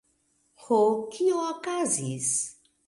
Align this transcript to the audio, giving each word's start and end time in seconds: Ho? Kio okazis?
Ho? 0.69 0.79
Kio 1.13 1.39
okazis? 1.53 2.37